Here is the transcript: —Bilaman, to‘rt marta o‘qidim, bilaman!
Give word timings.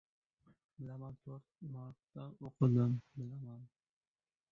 —Bilaman, 0.77 1.19
to‘rt 1.27 1.67
marta 1.75 2.25
o‘qidim, 2.49 2.95
bilaman! 3.21 3.61